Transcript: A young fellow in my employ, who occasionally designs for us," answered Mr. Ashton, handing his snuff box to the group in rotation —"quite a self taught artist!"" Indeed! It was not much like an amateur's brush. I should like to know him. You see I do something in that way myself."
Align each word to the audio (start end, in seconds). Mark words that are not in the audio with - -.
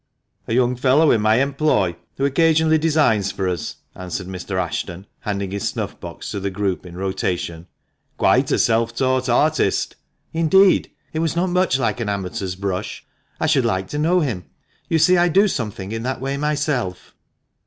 A 0.47 0.55
young 0.55 0.75
fellow 0.75 1.11
in 1.11 1.21
my 1.21 1.35
employ, 1.35 1.95
who 2.17 2.25
occasionally 2.25 2.79
designs 2.79 3.31
for 3.31 3.47
us," 3.47 3.75
answered 3.93 4.25
Mr. 4.25 4.59
Ashton, 4.59 5.05
handing 5.19 5.51
his 5.51 5.67
snuff 5.69 5.99
box 5.99 6.31
to 6.31 6.39
the 6.39 6.49
group 6.49 6.87
in 6.87 6.97
rotation 6.97 7.67
—"quite 8.17 8.49
a 8.49 8.57
self 8.57 8.95
taught 8.95 9.29
artist!"" 9.29 9.95
Indeed! 10.33 10.89
It 11.13 11.19
was 11.19 11.35
not 11.35 11.51
much 11.51 11.77
like 11.77 11.99
an 11.99 12.09
amateur's 12.09 12.55
brush. 12.55 13.05
I 13.39 13.45
should 13.45 13.63
like 13.63 13.89
to 13.89 13.99
know 13.99 14.21
him. 14.21 14.45
You 14.89 14.97
see 14.97 15.17
I 15.17 15.27
do 15.29 15.47
something 15.47 15.91
in 15.91 16.01
that 16.01 16.19
way 16.19 16.35
myself." 16.35 17.13